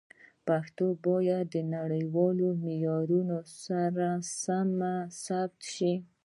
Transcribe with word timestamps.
پښتو 0.47 0.85
باید 1.05 1.45
د 1.53 1.55
نړیوالو 1.75 2.47
معیارونو 2.63 3.37
سره 3.63 4.07
سم 4.41 4.69
ثبت 5.25 5.61
شي. 5.73 5.93